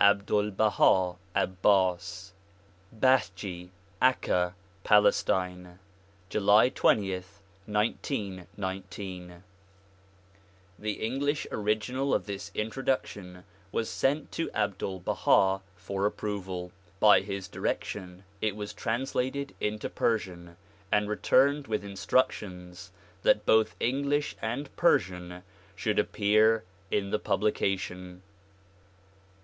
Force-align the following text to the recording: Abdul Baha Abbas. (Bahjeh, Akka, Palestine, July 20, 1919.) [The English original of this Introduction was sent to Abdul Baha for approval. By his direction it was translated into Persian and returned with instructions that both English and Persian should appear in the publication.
Abdul 0.00 0.50
Baha 0.50 1.18
Abbas. 1.36 2.32
(Bahjeh, 2.92 3.68
Akka, 4.02 4.56
Palestine, 4.82 5.78
July 6.28 6.68
20, 6.68 7.08
1919.) 7.66 9.44
[The 10.80 10.92
English 10.94 11.46
original 11.52 12.12
of 12.12 12.26
this 12.26 12.50
Introduction 12.56 13.44
was 13.70 13.88
sent 13.88 14.32
to 14.32 14.50
Abdul 14.50 14.98
Baha 14.98 15.62
for 15.76 16.06
approval. 16.06 16.72
By 16.98 17.20
his 17.20 17.46
direction 17.46 18.24
it 18.40 18.56
was 18.56 18.72
translated 18.74 19.54
into 19.60 19.88
Persian 19.88 20.56
and 20.90 21.08
returned 21.08 21.68
with 21.68 21.84
instructions 21.84 22.90
that 23.22 23.46
both 23.46 23.76
English 23.78 24.34
and 24.42 24.74
Persian 24.74 25.44
should 25.76 26.00
appear 26.00 26.64
in 26.90 27.10
the 27.10 27.20
publication. 27.20 28.22